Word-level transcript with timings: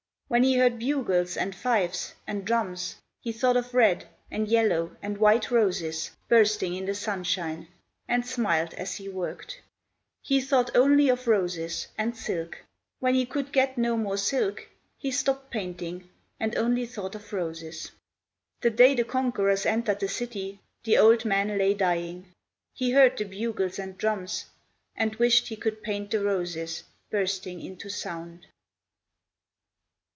When 0.33 0.43
he 0.43 0.55
heard 0.55 0.79
bugles, 0.79 1.35
and 1.35 1.53
fifes, 1.53 2.13
and 2.25 2.45
drums, 2.45 2.95
He 3.19 3.33
thought 3.33 3.57
of 3.57 3.73
red, 3.73 4.07
and 4.31 4.47
yellow, 4.47 4.95
and 5.01 5.17
white 5.17 5.51
roses 5.51 6.11
Bursting 6.29 6.73
in 6.73 6.85
the 6.85 6.95
sunshine, 6.95 7.67
And 8.07 8.25
smiled 8.25 8.73
as 8.75 8.95
he 8.95 9.09
worked. 9.09 9.59
He 10.21 10.39
thought 10.39 10.73
only 10.73 11.09
of 11.09 11.27
roses, 11.27 11.87
And 11.97 12.15
silk. 12.15 12.59
When 12.99 13.13
he 13.13 13.25
could 13.25 13.51
get 13.51 13.77
no 13.77 13.97
more 13.97 14.15
silk 14.17 14.69
He 14.97 15.11
stopped 15.11 15.49
painting 15.51 16.09
And 16.39 16.55
only 16.55 16.85
thought 16.85 17.13
Of 17.15 17.33
roses. 17.33 17.91
The 18.61 18.69
day 18.69 18.95
the 18.95 19.03
conquerors 19.03 19.65
Entered 19.65 19.99
the 19.99 20.07
city, 20.07 20.61
The 20.85 20.97
old 20.97 21.25
man 21.25 21.57
Lay 21.57 21.73
dying. 21.73 22.31
He 22.73 22.91
heard 22.91 23.17
the 23.17 23.25
bugles 23.25 23.77
and 23.77 23.97
drums, 23.97 24.45
And 24.95 25.13
wished 25.15 25.49
he 25.49 25.57
could 25.57 25.83
paint 25.83 26.09
the 26.11 26.23
roses 26.23 26.85
Bursting 27.09 27.59
into 27.59 27.89
sound. 27.89 28.47